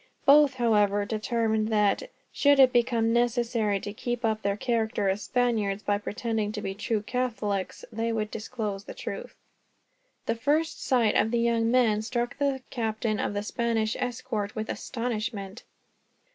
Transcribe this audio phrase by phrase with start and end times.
[0.25, 5.83] Both, however, determined that, should it become necessary to keep up their character as Spaniards
[5.83, 9.35] by pretending to be true Catholics, they would disclose the truth.
[10.25, 14.69] The first sight of the young men struck the captain of the Spanish escort with
[14.71, 15.65] astonishment.